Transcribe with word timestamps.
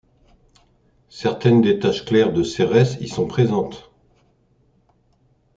Certaines 1.09 1.61
des 1.61 1.77
taches 1.77 2.05
claires 2.05 2.33
de 2.33 2.41
Cérès 2.41 2.97
y 3.01 3.07
sont 3.07 3.27
présentes. 3.27 3.91